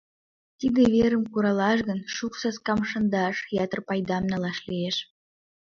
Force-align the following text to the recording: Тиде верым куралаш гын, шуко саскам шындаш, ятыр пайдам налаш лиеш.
Тиде 0.59 0.81
верым 0.93 1.23
куралаш 1.31 1.79
гын, 1.87 1.99
шуко 2.15 2.35
саскам 2.41 2.79
шындаш, 2.89 3.35
ятыр 3.63 3.79
пайдам 3.87 4.23
налаш 4.31 4.57
лиеш. 4.69 4.97